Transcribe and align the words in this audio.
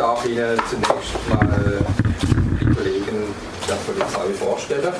darf 0.00 0.24
Ihnen 0.24 0.58
zunächst 0.70 1.12
mal 1.28 1.78
die 2.58 2.74
Kollegen 2.74 3.34
der 3.68 3.74
Polizei 3.74 4.32
vorstellen. 4.32 4.94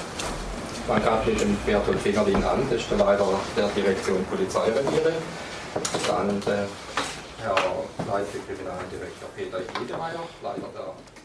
Man 0.86 1.02
kann 1.02 1.24
mit 1.24 1.40
dem 1.40 1.56
Bertolt 1.64 2.00
Fingerlin 2.00 2.44
an, 2.44 2.66
das 2.68 2.80
ist 2.80 2.90
der 2.90 2.98
Leiter 2.98 3.26
der 3.56 3.68
Direktion 3.68 4.22
Polizeireviere. 4.26 5.12
Dann 6.06 6.40
der 6.40 6.66
Herr 7.40 7.56
Leitende 8.06 8.40
Kriminaldirektor 8.46 9.28
Peter 9.34 9.58
Wiedemeyer, 9.80 10.20
Leiter 10.42 10.68
der 10.74 11.19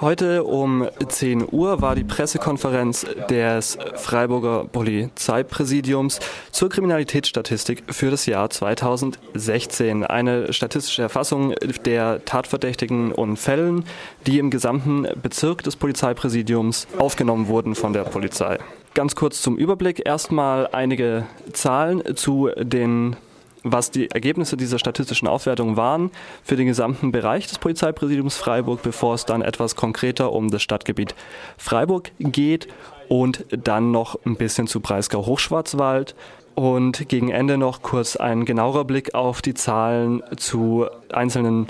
Heute 0.00 0.44
um 0.44 0.86
10 1.08 1.48
Uhr 1.50 1.82
war 1.82 1.96
die 1.96 2.04
Pressekonferenz 2.04 3.04
des 3.28 3.76
Freiburger 3.96 4.64
Polizeipräsidiums 4.64 6.20
zur 6.52 6.68
Kriminalitätsstatistik 6.68 7.82
für 7.90 8.08
das 8.08 8.24
Jahr 8.26 8.48
2016. 8.48 10.04
Eine 10.04 10.52
statistische 10.52 11.02
Erfassung 11.02 11.52
der 11.84 12.24
tatverdächtigen 12.24 13.10
und 13.10 13.38
Fällen, 13.38 13.86
die 14.24 14.38
im 14.38 14.50
gesamten 14.50 15.08
Bezirk 15.20 15.64
des 15.64 15.74
Polizeipräsidiums 15.74 16.86
aufgenommen 16.98 17.48
wurden 17.48 17.74
von 17.74 17.92
der 17.92 18.04
Polizei. 18.04 18.58
Ganz 18.94 19.16
kurz 19.16 19.42
zum 19.42 19.56
Überblick. 19.56 20.06
Erstmal 20.06 20.68
einige 20.68 21.26
Zahlen 21.52 22.14
zu 22.14 22.50
den 22.56 23.16
was 23.62 23.90
die 23.90 24.10
Ergebnisse 24.10 24.56
dieser 24.56 24.78
statistischen 24.78 25.28
Aufwertung 25.28 25.76
waren 25.76 26.10
für 26.42 26.56
den 26.56 26.66
gesamten 26.66 27.12
Bereich 27.12 27.46
des 27.46 27.58
Polizeipräsidiums 27.58 28.36
Freiburg, 28.36 28.82
bevor 28.82 29.14
es 29.14 29.24
dann 29.24 29.42
etwas 29.42 29.76
konkreter 29.76 30.32
um 30.32 30.50
das 30.50 30.62
Stadtgebiet 30.62 31.14
Freiburg 31.56 32.10
geht 32.18 32.68
und 33.08 33.44
dann 33.50 33.90
noch 33.90 34.18
ein 34.24 34.36
bisschen 34.36 34.66
zu 34.66 34.80
Breisgau 34.80 35.26
Hochschwarzwald 35.26 36.14
und 36.54 37.08
gegen 37.08 37.30
Ende 37.30 37.56
noch 37.56 37.82
kurz 37.82 38.16
ein 38.16 38.44
genauerer 38.44 38.84
Blick 38.84 39.14
auf 39.14 39.42
die 39.42 39.54
Zahlen 39.54 40.22
zu 40.36 40.86
einzelnen 41.12 41.68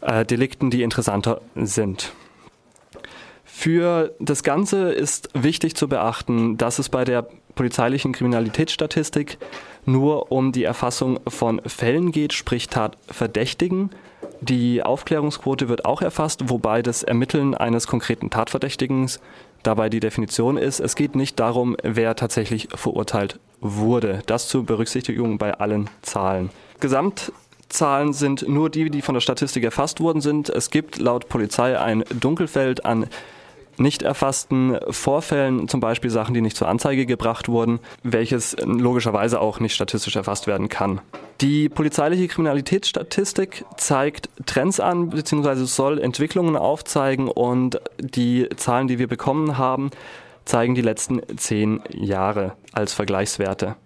äh, 0.00 0.24
Delikten, 0.24 0.70
die 0.70 0.82
interessanter 0.82 1.40
sind. 1.54 2.12
Für 3.44 4.14
das 4.18 4.42
Ganze 4.42 4.90
ist 4.90 5.28
wichtig 5.34 5.76
zu 5.76 5.86
beachten, 5.86 6.56
dass 6.56 6.78
es 6.78 6.88
bei 6.88 7.04
der 7.04 7.28
polizeilichen 7.54 8.12
Kriminalitätsstatistik 8.12 9.38
nur 9.84 10.30
um 10.30 10.52
die 10.52 10.64
Erfassung 10.64 11.20
von 11.26 11.60
Fällen 11.66 12.12
geht, 12.12 12.32
sprich 12.32 12.68
Tatverdächtigen. 12.68 13.90
Die 14.40 14.82
Aufklärungsquote 14.82 15.68
wird 15.68 15.84
auch 15.84 16.02
erfasst, 16.02 16.48
wobei 16.48 16.82
das 16.82 17.02
Ermitteln 17.02 17.54
eines 17.54 17.86
konkreten 17.86 18.30
Tatverdächtigen 18.30 19.10
dabei 19.62 19.88
die 19.88 20.00
Definition 20.00 20.56
ist. 20.56 20.80
Es 20.80 20.96
geht 20.96 21.14
nicht 21.14 21.38
darum, 21.38 21.76
wer 21.82 22.16
tatsächlich 22.16 22.68
verurteilt 22.74 23.38
wurde. 23.60 24.22
Das 24.26 24.48
zur 24.48 24.64
Berücksichtigung 24.64 25.38
bei 25.38 25.54
allen 25.54 25.88
Zahlen. 26.02 26.50
Gesamtzahlen 26.80 28.12
sind 28.12 28.48
nur 28.48 28.70
die, 28.70 28.90
die 28.90 29.02
von 29.02 29.14
der 29.14 29.20
Statistik 29.20 29.64
erfasst 29.64 30.00
worden 30.00 30.20
sind. 30.20 30.48
Es 30.48 30.70
gibt 30.70 30.98
laut 30.98 31.28
Polizei 31.28 31.78
ein 31.78 32.04
Dunkelfeld 32.20 32.84
an 32.84 33.06
nicht 33.78 34.02
erfassten 34.02 34.78
Vorfällen, 34.90 35.68
zum 35.68 35.80
Beispiel 35.80 36.10
Sachen, 36.10 36.34
die 36.34 36.40
nicht 36.40 36.56
zur 36.56 36.68
Anzeige 36.68 37.06
gebracht 37.06 37.48
wurden, 37.48 37.80
welches 38.02 38.56
logischerweise 38.64 39.40
auch 39.40 39.60
nicht 39.60 39.74
statistisch 39.74 40.16
erfasst 40.16 40.46
werden 40.46 40.68
kann. 40.68 41.00
Die 41.40 41.68
polizeiliche 41.68 42.28
Kriminalitätsstatistik 42.28 43.64
zeigt 43.76 44.28
Trends 44.46 44.80
an, 44.80 45.10
beziehungsweise 45.10 45.66
soll 45.66 45.98
Entwicklungen 45.98 46.56
aufzeigen 46.56 47.28
und 47.28 47.80
die 47.98 48.48
Zahlen, 48.56 48.88
die 48.88 48.98
wir 48.98 49.08
bekommen 49.08 49.58
haben, 49.58 49.90
zeigen 50.44 50.74
die 50.74 50.82
letzten 50.82 51.20
zehn 51.36 51.80
Jahre 51.90 52.52
als 52.72 52.92
Vergleichswerte. 52.92 53.76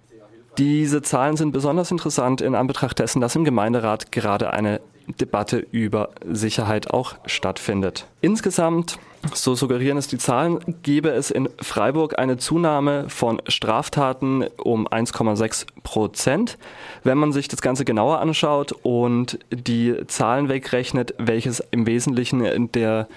Diese 0.59 1.03
Zahlen 1.03 1.37
sind 1.37 1.53
besonders 1.53 1.91
interessant 1.91 2.41
in 2.41 2.55
Anbetracht 2.55 2.99
dessen, 2.99 3.21
dass 3.21 3.37
im 3.37 3.45
Gemeinderat 3.45 4.11
gerade 4.11 4.53
eine 4.53 4.81
Debatte 5.21 5.59
über 5.71 6.11
Sicherheit 6.25 6.91
auch 6.91 7.15
stattfindet. 7.27 8.07
Insgesamt 8.21 8.99
so 9.35 9.55
suggerieren 9.55 9.99
es 9.99 10.09
die 10.09 10.19
Zahlen, 10.19 10.61
gebe 10.83 11.11
es 11.11 11.31
in 11.31 11.49
Freiburg 11.61 12.19
eine 12.19 12.37
Zunahme 12.37 13.09
von 13.09 13.43
Straftaten 13.49 14.45
um 14.59 14.87
1,6 14.87 15.67
Prozent. 15.83 16.59
Wenn 17.03 17.19
man 17.19 17.33
sich 17.33 17.49
das 17.49 17.61
Ganze 17.61 17.85
genauer 17.85 18.21
anschaut 18.21 18.73
und 18.83 19.39
die 19.51 19.97
Zahlen 20.07 20.49
wegrechnet, 20.49 21.15
welches 21.19 21.63
im 21.71 21.87
Wesentlichen 21.87 22.71
der 22.73 23.09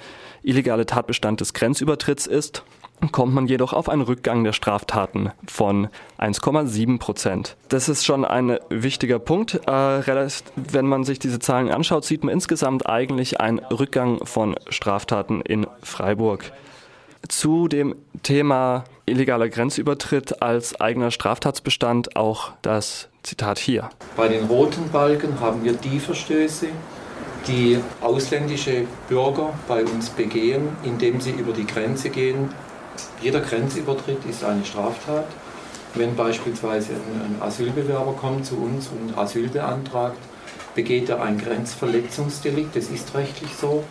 illegale 0.42 0.86
Tatbestand 0.86 1.42
des 1.42 1.54
Grenzübertritts 1.54 2.26
ist, 2.26 2.64
kommt 3.12 3.34
man 3.34 3.48
jedoch 3.48 3.74
auf 3.74 3.90
einen 3.90 4.02
Rückgang 4.02 4.44
der 4.44 4.54
Straftaten 4.54 5.32
von 5.48 5.88
1,7 6.20 7.00
Prozent. 7.00 7.56
Das 7.70 7.90
ist 7.90 8.06
schon 8.06 8.26
ein 8.26 8.60
wichtiger 8.70 9.20
Punkt. 9.20 9.56
Äh, 9.68 10.30
wenn 10.56 10.88
man 10.88 11.04
sich 11.04 11.20
diese 11.20 11.40
Zahlen 11.40 11.70
anschaut, 11.70 12.06
sieht 12.06 12.24
man 12.24 12.34
insgesamt 12.34 12.88
eigentlich 12.88 13.40
einen 13.40 13.60
Rückgang 13.60 14.26
von 14.26 14.56
Straftaten 14.70 15.42
in 15.42 15.66
Freiburg. 15.82 16.52
Zu 17.28 17.68
dem 17.68 17.96
Thema 18.24 18.86
illegaler 19.06 19.50
Grenzübertritt 19.50 20.42
als 20.42 20.80
eigener 20.80 21.12
Straftatsbestand 21.12 22.16
auch 22.16 22.52
das 22.62 23.10
Zitat 23.24 23.60
hier. 23.60 23.90
Bei 24.16 24.28
den 24.28 24.46
roten 24.46 24.90
Balken 24.92 25.40
haben 25.40 25.64
wir 25.64 25.74
die 25.74 26.00
Verstöße, 26.00 26.68
die 27.48 27.80
ausländische 28.02 28.86
Bürger 29.08 29.54
bei 29.68 29.84
uns 29.84 30.10
begehen, 30.10 30.70
indem 30.84 31.20
sie 31.20 31.32
über 31.32 31.52
die 31.52 31.66
Grenze 31.66 32.10
gehen, 32.10 32.50
jeder 33.22 33.42
Grenzübertritt 33.42 34.20
ist 34.30 34.44
eine 34.44 34.66
Straftat. 34.66 35.26
Wenn 35.96 36.16
beispielsweise 36.16 36.94
ein, 36.94 37.42
Asylbewerber 37.42 38.14
kommt 38.14 38.46
zu 38.46 38.56
uns 38.58 38.90
und 38.90 39.18
Asyl 39.18 39.48
beantragt, 39.50 40.20
begeht 40.76 41.10
er 41.10 41.22
ein 41.22 41.38
Grenzverletzungsdelikt, 41.38 42.76
das 42.76 42.90
ist 42.90 43.14
rechtlich 43.16 43.50
so, 43.60 43.84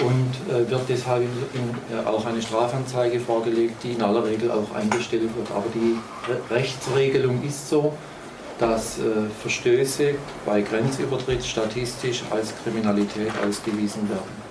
und 0.00 0.54
äh, 0.54 0.68
wird 0.70 0.82
deshalb 0.88 1.24
äh, 1.24 2.06
auch 2.06 2.26
eine 2.26 2.42
Strafanzeige 2.42 3.20
vorgelegt, 3.20 3.82
die 3.82 3.92
in 3.92 4.02
aller 4.02 4.24
Regel 4.24 4.50
auch 4.50 4.74
eingestellt 4.74 5.34
wird. 5.36 5.50
Aber 5.50 5.66
die 5.72 5.96
Re 6.30 6.40
Rechtsregelung 6.54 7.42
ist 7.42 7.68
so, 7.68 7.94
dass 8.58 8.98
äh, 8.98 9.02
Verstöße 9.40 10.14
bei 10.44 10.60
Grenzübertritt 10.60 11.44
statistisch 11.44 12.22
als 12.30 12.52
Kriminalität 12.62 13.32
ausgewiesen 13.46 14.08
werden 14.08 14.43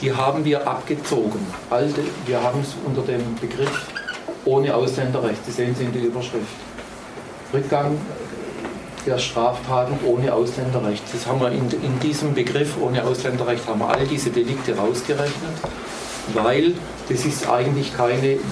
die 0.00 0.12
haben 0.12 0.44
wir 0.44 0.66
abgezogen. 0.66 1.40
Alte, 1.70 2.02
wir 2.26 2.42
haben 2.42 2.60
es 2.60 2.74
unter 2.84 3.02
dem 3.02 3.34
Begriff 3.40 3.86
ohne 4.44 4.74
Ausländerrecht, 4.74 5.44
Sie 5.44 5.52
sehen 5.52 5.74
Sie 5.74 5.84
in 5.84 5.92
der 5.92 6.02
Überschrift. 6.02 6.46
Rückgang 7.52 7.98
der 9.06 9.18
Straftaten 9.18 9.98
ohne 10.04 10.32
Ausländerrecht. 10.32 11.02
Das 11.12 11.26
haben 11.26 11.40
wir 11.40 11.50
in, 11.50 11.70
in 11.70 11.98
diesem 12.00 12.34
Begriff 12.34 12.76
ohne 12.80 13.02
Ausländerrecht 13.04 13.66
haben 13.66 13.80
wir 13.80 13.88
all 13.88 14.06
diese 14.06 14.30
Delikte 14.30 14.76
rausgerechnet, 14.76 15.54
weil 16.34 16.74
das 17.08 17.24
ist 17.24 17.48
eigentlich 17.48 17.96
keine, 17.96 18.32
ist 18.32 18.42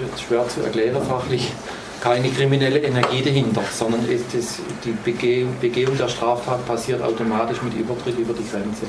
jetzt 0.00 0.22
schwer 0.22 0.48
zu 0.48 0.62
erklären 0.62 1.02
fachlich, 1.06 1.52
keine 2.00 2.28
kriminelle 2.28 2.80
Energie 2.80 3.22
dahinter, 3.22 3.62
sondern 3.72 4.06
das, 4.06 4.58
die 4.84 4.96
Begehung, 5.04 5.56
Begehung 5.60 5.96
der 5.96 6.08
Straftat 6.08 6.66
passiert 6.66 7.00
automatisch 7.00 7.62
mit 7.62 7.74
Übertritt 7.74 8.18
über 8.18 8.34
die 8.34 8.46
Grenze. 8.50 8.86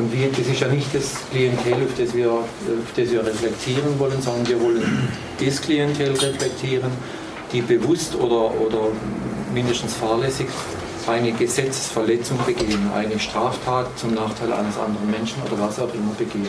Und 0.00 0.10
wir, 0.14 0.30
das 0.30 0.46
ist 0.46 0.60
ja 0.60 0.68
nicht 0.68 0.94
das 0.94 1.28
Klientel, 1.30 1.74
auf 1.74 1.94
das, 1.98 2.14
wir, 2.14 2.30
auf 2.32 2.46
das 2.96 3.10
wir 3.10 3.22
reflektieren 3.22 3.98
wollen, 3.98 4.22
sondern 4.22 4.48
wir 4.48 4.58
wollen 4.58 5.08
das 5.38 5.60
Klientel 5.60 6.12
reflektieren, 6.12 6.90
die 7.52 7.60
bewusst 7.60 8.14
oder, 8.14 8.50
oder 8.58 8.88
mindestens 9.52 9.92
fahrlässig 9.92 10.46
eine 11.06 11.32
Gesetzesverletzung 11.32 12.38
begehen, 12.46 12.90
eine 12.94 13.18
Straftat 13.18 13.98
zum 13.98 14.14
Nachteil 14.14 14.54
eines 14.54 14.78
anderen 14.78 15.10
Menschen 15.10 15.42
oder 15.42 15.60
was 15.60 15.78
auch 15.78 15.92
immer 15.92 16.14
begehen. 16.16 16.48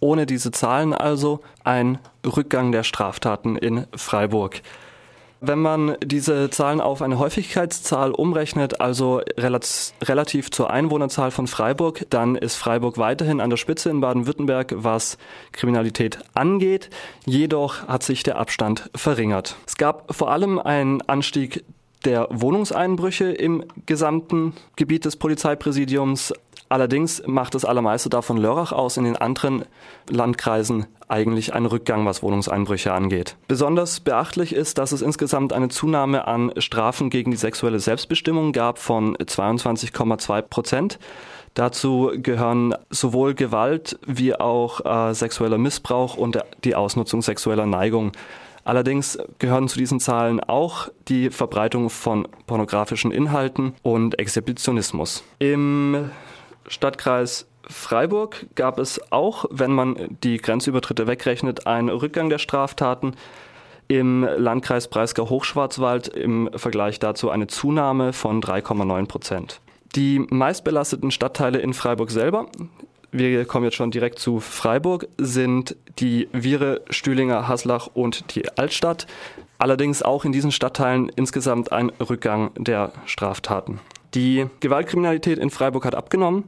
Ohne 0.00 0.26
diese 0.26 0.50
Zahlen 0.50 0.92
also 0.92 1.40
ein 1.64 1.98
Rückgang 2.26 2.70
der 2.70 2.82
Straftaten 2.82 3.56
in 3.56 3.86
Freiburg. 3.96 4.60
Wenn 5.42 5.58
man 5.58 5.96
diese 6.04 6.50
Zahlen 6.50 6.82
auf 6.82 7.00
eine 7.00 7.18
Häufigkeitszahl 7.18 8.10
umrechnet, 8.10 8.80
also 8.80 9.22
relativ 9.38 10.50
zur 10.50 10.70
Einwohnerzahl 10.70 11.30
von 11.30 11.46
Freiburg, 11.46 12.04
dann 12.10 12.36
ist 12.36 12.56
Freiburg 12.56 12.98
weiterhin 12.98 13.40
an 13.40 13.48
der 13.48 13.56
Spitze 13.56 13.88
in 13.88 14.00
Baden-Württemberg, 14.00 14.74
was 14.76 15.16
Kriminalität 15.52 16.18
angeht. 16.34 16.90
Jedoch 17.24 17.88
hat 17.88 18.02
sich 18.02 18.22
der 18.22 18.36
Abstand 18.36 18.90
verringert. 18.94 19.56
Es 19.66 19.78
gab 19.78 20.14
vor 20.14 20.30
allem 20.30 20.58
einen 20.58 21.00
Anstieg 21.02 21.64
der 22.04 22.28
Wohnungseinbrüche 22.30 23.30
im 23.30 23.64
gesamten 23.86 24.54
Gebiet 24.76 25.04
des 25.04 25.16
Polizeipräsidiums. 25.16 26.32
Allerdings 26.70 27.20
macht 27.26 27.56
das 27.56 27.64
allermeiste 27.64 28.08
davon 28.10 28.36
Lörrach 28.36 28.70
aus, 28.70 28.96
in 28.96 29.02
den 29.02 29.16
anderen 29.16 29.64
Landkreisen 30.08 30.86
eigentlich 31.08 31.52
ein 31.52 31.66
Rückgang, 31.66 32.06
was 32.06 32.22
Wohnungseinbrüche 32.22 32.92
angeht. 32.92 33.36
Besonders 33.48 33.98
beachtlich 33.98 34.54
ist, 34.54 34.78
dass 34.78 34.92
es 34.92 35.02
insgesamt 35.02 35.52
eine 35.52 35.68
Zunahme 35.68 36.28
an 36.28 36.52
Strafen 36.58 37.10
gegen 37.10 37.32
die 37.32 37.36
sexuelle 37.36 37.80
Selbstbestimmung 37.80 38.52
gab 38.52 38.78
von 38.78 39.16
22,2 39.16 40.42
Prozent. 40.42 41.00
Dazu 41.54 42.12
gehören 42.14 42.76
sowohl 42.88 43.34
Gewalt 43.34 43.98
wie 44.06 44.36
auch 44.36 44.84
äh, 44.84 45.12
sexueller 45.12 45.58
Missbrauch 45.58 46.16
und 46.16 46.38
die 46.62 46.76
Ausnutzung 46.76 47.20
sexueller 47.20 47.66
Neigung. 47.66 48.12
Allerdings 48.62 49.18
gehören 49.40 49.66
zu 49.66 49.76
diesen 49.76 49.98
Zahlen 49.98 50.38
auch 50.38 50.88
die 51.08 51.30
Verbreitung 51.30 51.90
von 51.90 52.28
pornografischen 52.46 53.10
Inhalten 53.10 53.74
und 53.82 54.20
Exhibitionismus. 54.20 55.24
Im 55.40 56.10
Stadtkreis 56.66 57.46
Freiburg 57.68 58.46
gab 58.54 58.78
es 58.78 59.00
auch, 59.12 59.44
wenn 59.50 59.72
man 59.72 60.18
die 60.22 60.38
Grenzübertritte 60.38 61.06
wegrechnet, 61.06 61.66
einen 61.66 61.88
Rückgang 61.88 62.30
der 62.30 62.38
Straftaten. 62.38 63.14
Im 63.88 64.22
Landkreis 64.22 64.88
Breisgau-Hochschwarzwald 64.88 66.08
im 66.08 66.48
Vergleich 66.54 66.98
dazu 67.00 67.30
eine 67.30 67.48
Zunahme 67.48 68.12
von 68.12 68.40
3,9 68.40 69.06
Prozent. 69.06 69.60
Die 69.96 70.20
meistbelasteten 70.20 71.10
Stadtteile 71.10 71.58
in 71.58 71.74
Freiburg 71.74 72.10
selber, 72.10 72.46
wir 73.12 73.44
kommen 73.44 73.64
jetzt 73.64 73.74
schon 73.74 73.90
direkt 73.90 74.20
zu 74.20 74.38
Freiburg, 74.38 75.08
sind 75.18 75.74
die 75.98 76.28
Viere, 76.32 76.82
Stühlinger, 76.90 77.48
Haslach 77.48 77.88
und 77.92 78.36
die 78.36 78.48
Altstadt. 78.56 79.08
Allerdings 79.58 80.02
auch 80.02 80.24
in 80.24 80.30
diesen 80.30 80.52
Stadtteilen 80.52 81.08
insgesamt 81.16 81.72
ein 81.72 81.90
Rückgang 81.98 82.52
der 82.56 82.92
Straftaten. 83.06 83.80
Die 84.14 84.46
Gewaltkriminalität 84.60 85.38
in 85.38 85.50
Freiburg 85.50 85.84
hat 85.84 85.94
abgenommen 85.94 86.44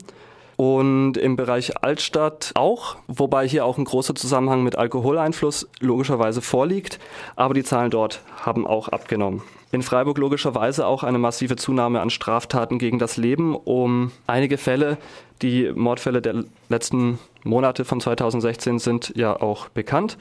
und 0.57 1.17
im 1.17 1.37
Bereich 1.37 1.83
Altstadt 1.83 2.53
auch, 2.55 2.97
wobei 3.07 3.47
hier 3.47 3.65
auch 3.65 3.79
ein 3.79 3.85
großer 3.85 4.15
Zusammenhang 4.15 4.65
mit 4.65 4.77
Alkoholeinfluss 4.77 5.69
logischerweise 5.81 6.43
vorliegt, 6.43 6.99
aber 7.37 7.55
die 7.55 7.63
Zahlen 7.63 7.91
dort 7.91 8.21
haben 8.45 8.67
auch 8.67 8.89
abgenommen. 8.89 9.43
In 9.71 9.83
Freiburg 9.83 10.19
logischerweise 10.19 10.87
auch 10.87 11.03
eine 11.03 11.19
massive 11.19 11.57
Zunahme 11.57 12.01
an 12.01 12.11
Straftaten 12.11 12.79
gegen 12.79 12.99
das 12.99 13.17
Leben. 13.17 13.57
Um 13.57 14.13
einige 14.27 14.59
Fälle, 14.59 14.99
die 15.41 15.73
Mordfälle 15.73 16.21
der 16.21 16.45
letzten 16.69 17.19
Monate 17.43 17.87
von 17.87 17.99
2016 17.99 18.79
sind 18.81 19.13
ja 19.17 19.41
auch 19.41 19.71
bekannt. 19.71 20.19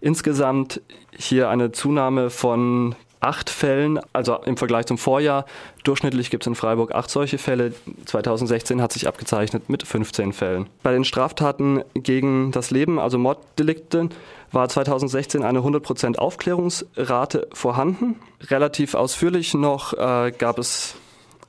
Insgesamt 0.00 0.80
hier 1.14 1.50
eine 1.50 1.72
Zunahme 1.72 2.30
von 2.30 2.94
acht 3.20 3.50
Fällen, 3.50 4.00
also 4.12 4.36
im 4.44 4.56
Vergleich 4.56 4.86
zum 4.86 4.98
Vorjahr. 4.98 5.46
Durchschnittlich 5.84 6.30
gibt 6.30 6.44
es 6.44 6.46
in 6.46 6.54
Freiburg 6.54 6.94
acht 6.94 7.10
solche 7.10 7.38
Fälle. 7.38 7.72
2016 8.04 8.82
hat 8.82 8.92
sich 8.92 9.08
abgezeichnet 9.08 9.68
mit 9.68 9.86
15 9.86 10.32
Fällen. 10.32 10.68
Bei 10.82 10.92
den 10.92 11.04
Straftaten 11.04 11.82
gegen 11.94 12.52
das 12.52 12.70
Leben, 12.70 12.98
also 12.98 13.18
Morddelikten, 13.18 14.10
war 14.52 14.68
2016 14.68 15.42
eine 15.42 15.60
100% 15.60 16.16
Aufklärungsrate 16.18 17.48
vorhanden. 17.52 18.16
Relativ 18.48 18.94
ausführlich 18.94 19.54
noch 19.54 19.92
äh, 19.92 20.32
gab 20.36 20.58
es 20.58 20.96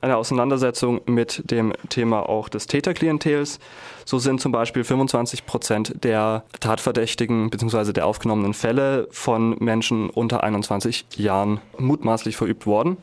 eine 0.00 0.16
Auseinandersetzung 0.16 1.00
mit 1.06 1.50
dem 1.50 1.72
Thema 1.88 2.28
auch 2.28 2.48
des 2.48 2.66
Täterklientels. 2.66 3.58
So 4.04 4.18
sind 4.18 4.40
zum 4.40 4.52
Beispiel 4.52 4.84
25 4.84 5.46
Prozent 5.46 6.04
der 6.04 6.44
Tatverdächtigen 6.60 7.50
bzw. 7.50 7.92
der 7.92 8.06
aufgenommenen 8.06 8.54
Fälle 8.54 9.08
von 9.10 9.56
Menschen 9.58 10.10
unter 10.10 10.42
21 10.42 11.06
Jahren 11.16 11.60
mutmaßlich 11.78 12.36
verübt 12.36 12.66
worden. 12.66 12.96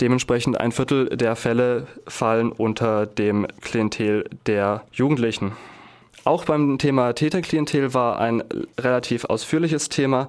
Dementsprechend 0.00 0.60
ein 0.60 0.70
Viertel 0.70 1.08
der 1.08 1.34
Fälle 1.34 1.86
fallen 2.06 2.52
unter 2.52 3.06
dem 3.06 3.46
Klientel 3.60 4.28
der 4.46 4.84
Jugendlichen. 4.92 5.52
Auch 6.24 6.44
beim 6.44 6.78
Thema 6.78 7.14
Täterklientel 7.14 7.94
war 7.94 8.18
ein 8.18 8.44
relativ 8.78 9.24
ausführliches 9.24 9.88
Thema 9.88 10.28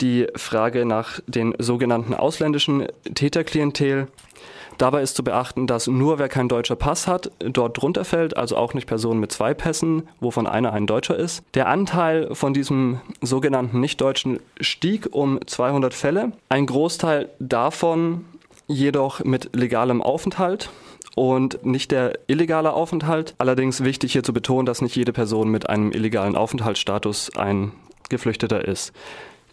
die 0.00 0.26
Frage 0.36 0.84
nach 0.84 1.20
den 1.26 1.54
sogenannten 1.58 2.14
ausländischen 2.14 2.86
Täterklientel. 3.14 4.08
Dabei 4.78 5.00
ist 5.00 5.16
zu 5.16 5.24
beachten, 5.24 5.66
dass 5.66 5.86
nur 5.86 6.18
wer 6.18 6.28
kein 6.28 6.48
deutscher 6.48 6.76
Pass 6.76 7.06
hat, 7.06 7.30
dort 7.38 7.80
drunter 7.80 8.04
fällt, 8.04 8.36
also 8.36 8.56
auch 8.56 8.74
nicht 8.74 8.86
Personen 8.86 9.20
mit 9.20 9.32
zwei 9.32 9.54
Pässen, 9.54 10.08
wovon 10.20 10.46
einer 10.46 10.72
ein 10.72 10.86
Deutscher 10.86 11.16
ist. 11.16 11.42
Der 11.54 11.68
Anteil 11.68 12.34
von 12.34 12.52
diesem 12.52 13.00
sogenannten 13.22 13.80
Nichtdeutschen 13.80 14.40
stieg 14.60 15.08
um 15.12 15.40
200 15.46 15.94
Fälle. 15.94 16.32
Ein 16.50 16.66
Großteil 16.66 17.30
davon 17.38 18.26
jedoch 18.66 19.24
mit 19.24 19.56
legalem 19.56 20.02
Aufenthalt 20.02 20.70
und 21.14 21.64
nicht 21.64 21.90
der 21.90 22.18
illegale 22.26 22.74
Aufenthalt. 22.74 23.34
Allerdings 23.38 23.82
wichtig 23.82 24.12
hier 24.12 24.22
zu 24.22 24.34
betonen, 24.34 24.66
dass 24.66 24.82
nicht 24.82 24.94
jede 24.94 25.14
Person 25.14 25.50
mit 25.50 25.68
einem 25.70 25.90
illegalen 25.92 26.36
Aufenthaltsstatus 26.36 27.34
ein 27.36 27.72
Geflüchteter 28.10 28.66
ist. 28.66 28.92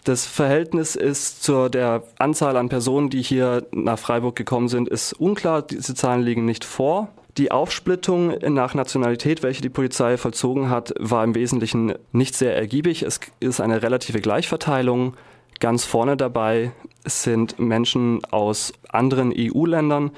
Das 0.03 0.25
Verhältnis 0.25 0.97
ist 0.97 1.43
zur 1.43 1.69
der 1.69 2.03
Anzahl 2.19 2.57
an 2.57 2.67
Personen, 2.67 3.09
die 3.09 3.21
hier 3.21 3.65
nach 3.71 3.97
Freiburg 3.97 4.35
gekommen 4.35 4.67
sind, 4.67 4.89
ist 4.89 5.13
unklar. 5.13 5.61
Diese 5.61 5.95
Zahlen 5.95 6.23
liegen 6.23 6.43
nicht 6.43 6.65
vor. 6.65 7.07
Die 7.37 7.51
Aufsplittung 7.51 8.37
nach 8.49 8.73
Nationalität, 8.73 9.43
welche 9.43 9.61
die 9.61 9.69
Polizei 9.69 10.17
vollzogen 10.17 10.69
hat, 10.69 10.93
war 10.99 11.23
im 11.23 11.35
Wesentlichen 11.35 11.93
nicht 12.11 12.35
sehr 12.35 12.55
ergiebig. 12.55 13.01
Es 13.01 13.21
ist 13.39 13.61
eine 13.61 13.81
relative 13.81 14.19
Gleichverteilung. 14.19 15.15
Ganz 15.59 15.85
vorne 15.85 16.17
dabei 16.17 16.73
sind 17.05 17.57
Menschen 17.57 18.23
aus 18.25 18.73
anderen 18.89 19.33
EU-Ländern, 19.35 20.11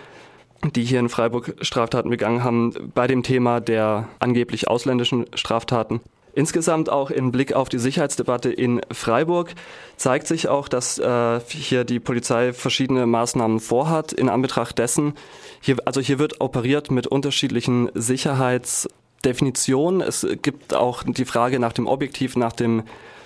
die 0.75 0.83
hier 0.83 0.99
in 0.99 1.09
Freiburg 1.09 1.55
Straftaten 1.61 2.09
begangen 2.09 2.43
haben, 2.43 2.73
bei 2.95 3.05
dem 3.05 3.21
Thema 3.21 3.59
der 3.59 4.07
angeblich 4.19 4.67
ausländischen 4.67 5.27
Straftaten. 5.35 6.01
Insgesamt 6.35 6.89
auch 6.89 7.09
im 7.11 7.31
Blick 7.31 7.53
auf 7.53 7.69
die 7.69 7.79
Sicherheitsdebatte 7.79 8.51
in 8.51 8.81
Freiburg 8.91 9.53
zeigt 9.95 10.27
sich 10.27 10.49
auch, 10.49 10.67
dass 10.67 10.99
äh, 10.99 11.39
hier 11.47 11.85
die 11.85 12.01
Polizei 12.01 12.51
verschiedene 12.51 13.05
Maßnahmen 13.05 13.61
vorhat 13.61 14.11
in 14.11 14.27
Anbetracht 14.27 14.77
dessen. 14.77 15.13
Hier, 15.61 15.77
also 15.85 16.01
hier 16.01 16.19
wird 16.19 16.41
operiert 16.41 16.91
mit 16.91 17.07
unterschiedlichen 17.07 17.89
Sicherheitsdefinitionen. 17.93 20.01
Es 20.01 20.27
gibt 20.41 20.73
auch 20.73 21.03
die 21.03 21.23
Frage 21.23 21.57
nach 21.59 21.71
dem 21.71 21.87
Objektiv, 21.87 22.35
nach 22.35 22.51
dem 22.51 22.83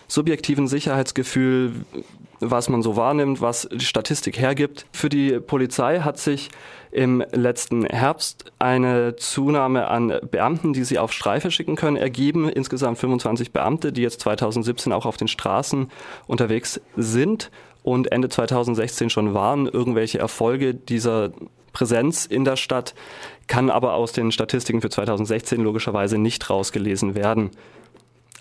subjektiven 0.07 0.67
Sicherheitsgefühl, 0.67 1.73
was 2.39 2.69
man 2.69 2.81
so 2.81 2.95
wahrnimmt, 2.95 3.41
was 3.41 3.67
die 3.71 3.85
Statistik 3.85 4.39
hergibt. 4.39 4.85
Für 4.91 5.09
die 5.09 5.39
Polizei 5.39 5.99
hat 5.99 6.17
sich 6.17 6.49
im 6.91 7.23
letzten 7.31 7.85
Herbst 7.85 8.51
eine 8.57 9.15
Zunahme 9.15 9.87
an 9.87 10.13
Beamten, 10.31 10.73
die 10.73 10.83
sie 10.83 10.99
auf 10.99 11.13
Streife 11.13 11.51
schicken 11.51 11.75
können, 11.75 11.97
ergeben. 11.97 12.49
Insgesamt 12.49 12.97
25 12.97 13.51
Beamte, 13.51 13.91
die 13.91 14.01
jetzt 14.01 14.21
2017 14.21 14.91
auch 14.91 15.05
auf 15.05 15.17
den 15.17 15.27
Straßen 15.27 15.89
unterwegs 16.27 16.81
sind 16.95 17.51
und 17.83 18.11
Ende 18.11 18.29
2016 18.29 19.09
schon 19.09 19.33
waren. 19.33 19.67
Irgendwelche 19.67 20.19
Erfolge 20.19 20.73
dieser 20.73 21.31
Präsenz 21.73 22.25
in 22.25 22.45
der 22.45 22.55
Stadt 22.55 22.95
kann 23.47 23.69
aber 23.69 23.93
aus 23.93 24.11
den 24.11 24.31
Statistiken 24.31 24.81
für 24.81 24.89
2016 24.89 25.61
logischerweise 25.61 26.17
nicht 26.17 26.49
rausgelesen 26.49 27.15
werden 27.15 27.51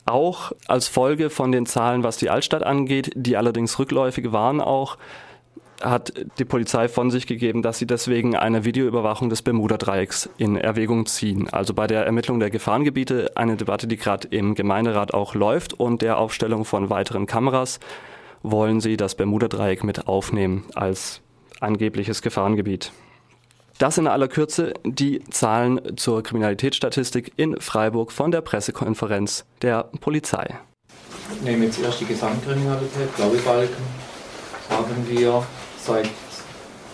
auch 0.09 0.53
als 0.67 0.89
Folge 0.89 1.31
von 1.31 1.53
den 1.53 1.67
Zahlen, 1.67 2.03
was 2.03 2.17
die 2.17 2.31
Altstadt 2.31 2.63
angeht, 2.63 3.13
die 3.15 3.37
allerdings 3.37 3.79
rückläufig 3.79 4.33
waren 4.33 4.61
auch, 4.61 4.97
hat 5.83 6.13
die 6.39 6.45
Polizei 6.45 6.89
von 6.89 7.11
sich 7.11 7.27
gegeben, 7.27 7.63
dass 7.63 7.79
sie 7.79 7.87
deswegen 7.87 8.37
eine 8.37 8.65
Videoüberwachung 8.65 9.31
des 9.31 9.43
Bermuda-Dreiecks 9.43 10.29
in 10.37 10.57
Erwägung 10.57 11.07
ziehen. 11.07 11.49
Also 11.51 11.73
bei 11.75 11.87
der 11.87 12.05
Ermittlung 12.05 12.41
der 12.41 12.51
Gefahrengebiete 12.51 13.33
eine 13.37 13.57
Debatte, 13.57 13.87
die 13.87 13.97
gerade 13.97 14.29
im 14.29 14.55
Gemeinderat 14.55 15.15
auch 15.15 15.35
läuft 15.35 15.75
und 15.75 16.03
der 16.03 16.19
Aufstellung 16.19 16.65
von 16.65 16.91
weiteren 16.91 17.27
Kameras 17.27 17.79
wollen 18.43 18.81
sie 18.81 18.97
das 18.97 19.15
Bermuda-Dreieck 19.15 19.85
mit 19.85 20.09
aufnehmen 20.09 20.65
als 20.75 21.21
angebliches 21.61 22.23
Gefahrengebiet. 22.23 22.93
Das 23.79 23.97
in 23.97 24.09
aller 24.09 24.27
Kürze 24.27 24.75
die 24.85 25.23
Zahlen 25.31 25.97
zur 25.97 26.25
Kriminalitätsstatistik 26.25 27.33
in 27.37 27.61
Freiburg 27.61 28.11
von 28.11 28.33
der 28.33 28.41
Pressekonferenz 28.41 29.45
der 29.63 29.85
Polizei. 30.01 30.59
Ich 31.33 31.43
nehme 31.43 31.67
jetzt 31.67 31.81
erst 31.81 32.01
die 32.01 32.07
Gesamtkriminalität, 32.07 33.15
blaue 33.15 33.37
Balken, 33.37 33.85
haben 34.69 35.09
wir 35.09 35.47
seit 35.81 36.09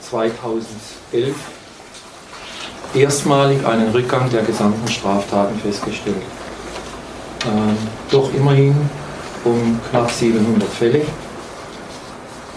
2011 0.02 1.34
erstmalig 2.94 3.64
einen 3.64 3.90
Rückgang 3.90 4.28
der 4.28 4.42
gesamten 4.42 4.86
Straftaten 4.88 5.58
festgestellt. 5.60 6.16
Ähm, 7.46 7.78
doch 8.10 8.32
immerhin 8.34 8.74
um 9.44 9.80
knapp 9.90 10.10
700 10.10 10.68
Fälle. 10.68 11.00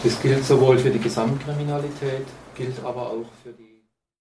Das 0.04 0.22
gilt 0.22 0.46
sowohl 0.46 0.78
für 0.78 0.90
die 0.90 1.00
Gesamtkriminalität, 1.00 2.28
gilt 2.56 2.84
aber 2.84 3.08
auch 3.08 3.26
für 3.44 3.52
die 3.52 3.67